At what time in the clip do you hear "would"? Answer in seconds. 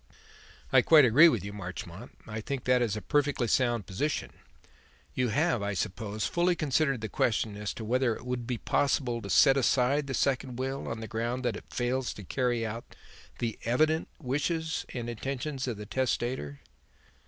8.25-8.47